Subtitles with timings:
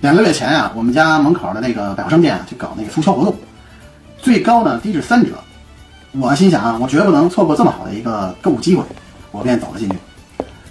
[0.00, 3.34] 两个月前啊，我们家门口的那个百货商店啊，就搞那个促销活动，
[4.18, 5.32] 最高呢低至三折。
[6.12, 8.82] 我心想啊，我绝不能错过这么好的一个购物机会，
[9.30, 9.96] 我便走了进去。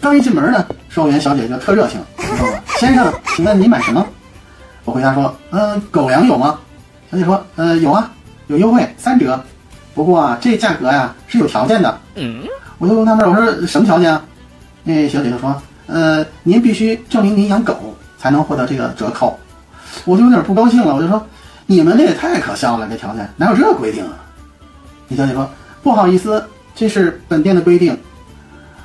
[0.02, 4.05] 刚一进门呢，售货员小姐就特热情，问我：“先生，请问您买什么？”
[4.84, 6.57] 我回答说：“嗯、狗粮有吗？”
[7.11, 8.11] 小姐说：“呃，有啊，
[8.48, 9.39] 有优惠三折，
[9.93, 12.00] 不过啊，这价格呀是有条件的。”
[12.80, 14.23] 我就纳闷儿，我说什么条件啊？
[14.84, 15.55] 那小姐就说
[15.86, 19.40] ：“呃，您必须证明您养狗才能获得这个折扣。”
[20.05, 21.26] 我就有点不高兴了，我就说
[21.66, 24.14] ：“你们这也太可笑了，这条件哪有这规定啊？”
[25.10, 25.50] 李小姐说
[25.82, 26.44] ：“不好意思，
[26.76, 27.98] 这是本店的规定。”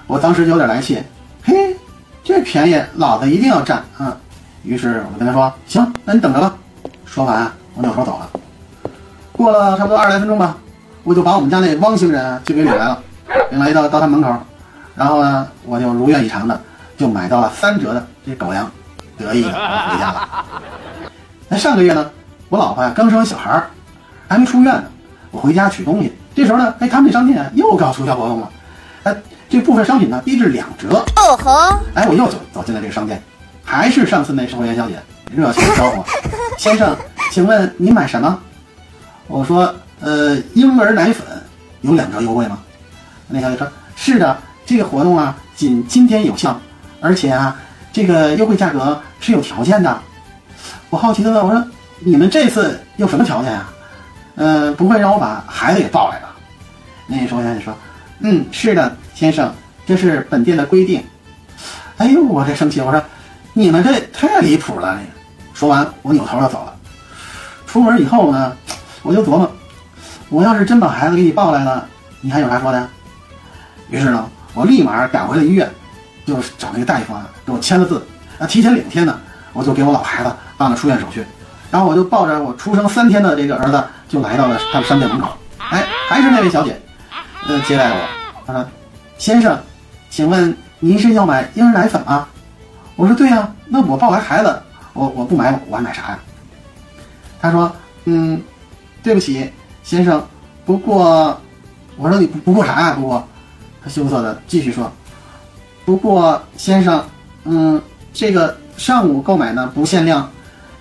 [0.07, 1.03] 我当时就有点来气，
[1.43, 1.77] 嘿，
[2.23, 4.17] 这便宜老子一定要占啊！
[4.63, 6.55] 于是我跟他说：“行，那你等着吧。”
[7.07, 8.31] 说完，我扭头走了。
[9.33, 10.57] 过了差不多二十来分钟吧，
[11.03, 13.03] 我就把我们家那汪星人就给领来了，
[13.51, 14.35] 领来到到他门口，
[14.95, 16.61] 然后呢，我就如愿以偿的
[16.97, 18.71] 就买到了三折的这狗粮，
[19.19, 20.45] 得意的回家了。
[21.49, 22.11] 那上个月呢，
[22.49, 23.71] 我老婆呀刚生完小孩儿，
[24.29, 24.85] 还没出院呢，
[25.31, 28.51] 我回家取东西，这时候呢，哎，他们这商店啊又搞促销活动了，
[29.05, 29.17] 哎，
[29.49, 33.23] 这部分商品呢低至两折，哦吼，哎，我又走走进了这个商店，
[33.65, 34.99] 还是上次那售货员小姐
[35.35, 36.07] 热情地招呼我
[36.59, 36.97] ：“先生，
[37.31, 38.39] 请问您买什么？”
[39.27, 41.27] 我说：“呃，婴儿奶粉
[41.81, 42.59] 有两折优惠吗？”
[43.27, 44.37] 那小姐说：“是的，
[44.67, 46.59] 这个活动啊，仅今天有效，
[47.01, 47.57] 而且啊，
[47.95, 49.99] 这个优惠价格是有条件的。”
[50.91, 51.65] 我好奇的问：“我说，
[52.01, 53.73] 你们这次有什么条件啊？
[54.35, 56.35] 呃，不会让我把孩子也抱来吧？”
[57.09, 57.75] 那售货员就说
[58.21, 59.53] ：“嗯，是的，先生，
[59.87, 61.03] 这是本店的规定。”
[61.99, 63.03] 哎呦，我这生气，我说
[63.53, 64.99] 你们这太离谱了！
[65.53, 66.75] 说完，我扭头就走了。
[67.67, 68.57] 出门以后呢，
[69.03, 69.51] 我就琢磨，
[70.29, 71.87] 我要是真把孩子给你抱来了，
[72.21, 72.89] 你还有啥说的？
[73.91, 75.71] 于是呢，我立马赶回了医院，
[76.25, 78.05] 就找那个大夫啊，给我签了字。
[78.39, 79.19] 啊，提前两天呢，
[79.53, 81.25] 我就给我老孩子办了出院手续，
[81.71, 85.29] 然后我就抱着我出生三天的这个儿子，就来到了他的商店门口。
[85.59, 86.81] 哎，还是那位小姐，
[87.47, 88.09] 呃，接待我。
[88.47, 88.67] 她说
[89.17, 89.59] ：“先生，
[90.11, 92.27] 请问您是要买婴儿奶粉吗？”
[92.97, 94.63] 我说：“对呀、那我抱完孩子，
[94.93, 96.19] 我我不买我还买啥呀？”
[97.41, 97.71] 他说
[98.05, 98.43] ：“嗯，
[99.03, 99.53] 对不起，
[99.83, 100.25] 先生，
[100.67, 101.41] 不过，
[101.97, 102.95] 我说你不不过啥呀？
[102.95, 103.27] 不过，
[103.83, 104.93] 他羞涩的继续说，
[105.85, 107.05] 不过先生，
[107.45, 107.81] 嗯，
[108.13, 110.31] 这个上午购买呢不限量，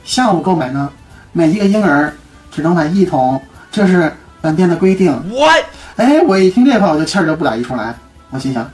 [0.06, 0.90] 下午购买呢，
[1.34, 2.14] 每一个婴儿
[2.52, 4.12] 只能买一桶，这是
[4.42, 5.12] 本店的规定。
[5.30, 5.66] What？
[5.98, 7.94] 哎，我一听这话，我就气儿就不打一处来。
[8.30, 8.70] 我心想，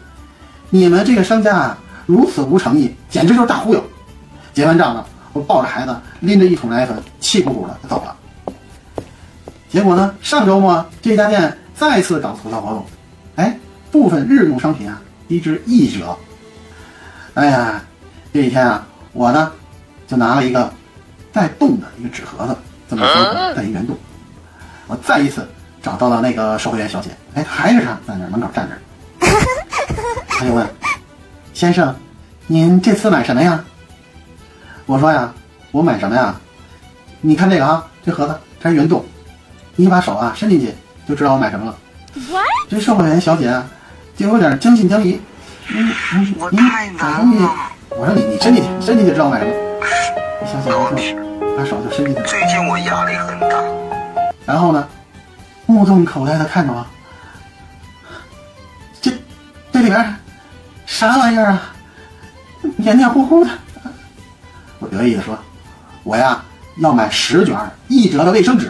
[0.70, 3.84] 你们这个商家啊，如此无诚意，简直就是大忽悠。
[4.54, 8.16] 结完账了，我抱着孩子，拎着一桶奶粉，气鼓鼓的就走了。
[9.70, 12.86] 结果呢，上周末这家店再次搞促销活动，
[13.36, 13.58] 哎，
[13.92, 16.18] 部分日用商品啊低至一折。
[17.36, 17.82] 哎呀，
[18.34, 19.52] 这一天啊，我呢
[20.08, 20.74] 就拿了一个
[21.32, 22.58] 带洞的一个纸盒子，
[22.90, 23.96] 这么说带一圆洞。
[24.88, 25.48] 我再一次
[25.84, 28.76] 找到了那个售货员小姐，哎，还是她在那门口站着。
[30.28, 30.68] 她就问
[31.54, 31.96] ：“先生，
[32.48, 33.64] 您这次买什么呀？”
[34.88, 35.32] 我说呀
[35.72, 36.36] ：“我买什么呀？
[37.22, 39.06] 你看这个啊，这盒子它是圆洞，
[39.76, 40.74] 你把手啊伸进去
[41.08, 41.78] 就知道我买什么了。”
[42.68, 43.70] 这售货员小姐啊，
[44.20, 45.18] 就有点将信将疑。
[45.70, 47.56] 嗯嗯，我你太买东西难了，
[47.92, 49.54] 我说你你伸进去，伸进去知道我买什么。
[50.42, 52.22] 那小姐就说，把手就伸进去。
[52.24, 53.64] 最近我压力很大，
[54.46, 54.86] 然后呢，
[55.68, 56.86] 目瞪口呆的看着我，
[59.02, 59.10] 这
[59.72, 60.16] 这里边
[60.86, 61.74] 啥玩意儿啊？
[62.76, 63.52] 黏黏糊糊的。
[64.80, 65.40] 我得意的说，
[66.04, 66.44] 我呀
[66.80, 67.56] 要买十卷
[67.88, 68.70] 一折的卫生纸。